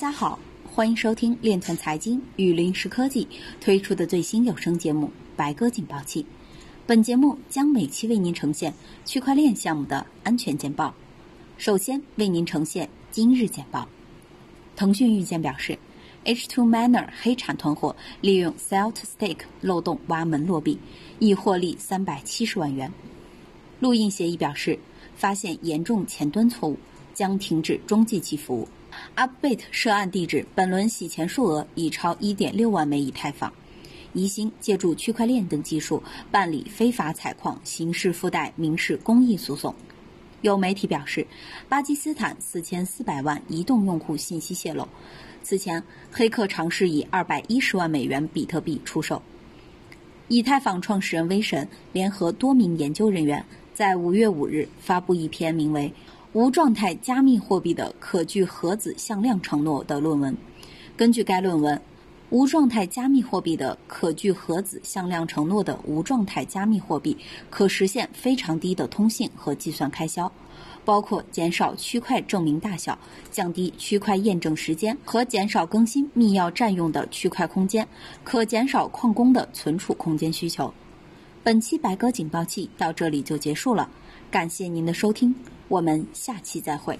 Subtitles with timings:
[0.00, 3.28] 大家好，欢迎收听链团财经与临时科技
[3.60, 6.22] 推出的最新有声节目《白鸽警报器》。
[6.86, 8.72] 本节目将每期为您呈现
[9.04, 10.94] 区块链项目的安全简报。
[11.58, 13.86] 首先为您呈现今日简报。
[14.74, 15.78] 腾讯预见表示
[16.24, 20.78] ，H2 Miner 黑产团伙利用 Celt Stake 漏洞挖门落币，
[21.18, 22.90] 已获利三百七十万元。
[23.80, 24.78] 录印协议表示，
[25.14, 26.78] 发现严重前端错误，
[27.20, 28.66] 将停止中继期服务。
[29.14, 33.52] Upbit 涉案地址本轮洗钱数额已超1.6万枚以太坊，
[34.14, 39.74] 疑心借助区块链等技术办理非法采矿刑事附带民事公益诉讼。
[40.40, 41.26] 有媒体表示，
[41.68, 44.88] 巴基斯坦4400万移动用户信息泄露。
[45.42, 49.20] 此前，黑客尝试以210万美元比特币出售。
[50.28, 53.44] 以太坊创始人威神联合多名研究人员，
[53.74, 55.92] 在5月5日发布一篇名为。
[56.32, 60.36] 无状态加密货币的可具核子向量承诺的论文。
[60.96, 61.82] 根据该论文，
[62.30, 67.16] 无状态加密货币的可具核子向量承诺的无状态加密货币
[67.50, 70.30] 可实现非常低的通信和计算开销，
[70.84, 72.96] 包括减少区块证明大小、
[73.32, 77.88] 降低区块验证时间和减少更新密钥占用的区块空间，
[78.22, 80.72] 可减少矿工的存储空间需求。
[81.42, 83.90] 本期白鸽警报器到这里就结束了，
[84.30, 85.34] 感谢您的收听。
[85.70, 86.98] 我们下期再会。